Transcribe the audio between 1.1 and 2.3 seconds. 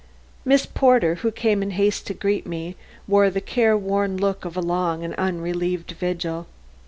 who came in haste to